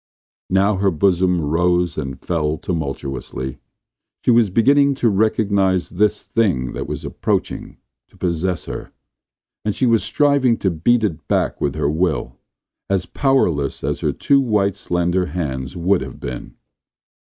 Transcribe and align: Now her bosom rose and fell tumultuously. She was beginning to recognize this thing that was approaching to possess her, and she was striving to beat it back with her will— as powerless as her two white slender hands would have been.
Now 0.49 0.77
her 0.77 0.89
bosom 0.89 1.39
rose 1.41 1.95
and 1.95 2.19
fell 2.19 2.57
tumultuously. 2.57 3.59
She 4.25 4.31
was 4.31 4.49
beginning 4.49 4.95
to 4.95 5.09
recognize 5.09 5.91
this 5.91 6.25
thing 6.25 6.73
that 6.73 6.87
was 6.87 7.05
approaching 7.05 7.77
to 8.07 8.17
possess 8.17 8.65
her, 8.65 8.91
and 9.63 9.75
she 9.75 9.85
was 9.85 10.03
striving 10.03 10.57
to 10.57 10.71
beat 10.71 11.03
it 11.03 11.27
back 11.27 11.61
with 11.61 11.75
her 11.75 11.87
will— 11.87 12.39
as 12.89 13.05
powerless 13.05 13.83
as 13.83 13.99
her 13.99 14.11
two 14.11 14.39
white 14.41 14.75
slender 14.75 15.27
hands 15.27 15.77
would 15.77 16.01
have 16.01 16.19
been. 16.19 16.55